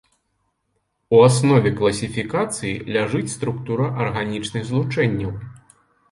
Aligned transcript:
У 1.17 1.17
аснове 1.25 1.69
класіфікацыі 1.79 2.71
ляжыць 2.95 3.33
структура 3.33 3.85
арганічных 4.07 4.65
злучэнняў. 4.71 5.31